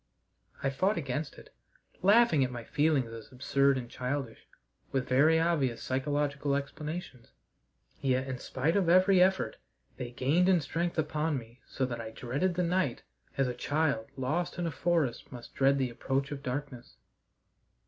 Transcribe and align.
I 0.63 0.71
fought 0.71 0.97
against 0.97 1.35
it, 1.37 1.53
laughing 2.01 2.43
at 2.43 2.49
my 2.49 2.63
feelings 2.63 3.11
as 3.13 3.31
absurd 3.31 3.77
and 3.77 3.87
childish, 3.87 4.47
with 4.91 5.07
very 5.07 5.39
obvious 5.39 5.87
physiological 5.87 6.55
explanations, 6.55 7.27
yet, 8.01 8.27
in 8.27 8.39
spite 8.39 8.75
of 8.75 8.89
every 8.89 9.21
effort, 9.21 9.57
they 9.97 10.09
gained 10.09 10.49
in 10.49 10.59
strength 10.59 10.97
upon 10.97 11.37
me 11.37 11.59
so 11.67 11.85
that 11.85 12.01
I 12.01 12.09
dreaded 12.09 12.55
the 12.55 12.63
night 12.63 13.03
as 13.37 13.47
a 13.47 13.53
child 13.53 14.07
lost 14.17 14.57
in 14.57 14.65
a 14.65 14.71
forest 14.71 15.31
must 15.31 15.53
dread 15.53 15.77
the 15.77 15.91
approach 15.91 16.31
of 16.31 16.41
darkness. 16.41 16.95